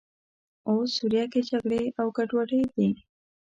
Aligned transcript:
اوس 0.69 0.89
سوریه 0.97 1.25
کې 1.31 1.41
جګړې 1.49 1.83
او 1.99 2.07
ګډوډۍ 2.17 2.61
دي. 2.75 2.89